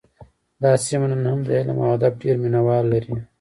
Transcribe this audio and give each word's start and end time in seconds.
دا 0.61 0.71
سیمه 0.85 1.07
نن 1.11 1.23
هم 1.31 1.39
د 1.47 1.49
علم 1.57 1.77
او 1.83 1.89
ادب 1.97 2.13
ډېر 2.21 2.35
مینه 2.43 2.59
وال 2.65 2.85
لري 2.93 3.13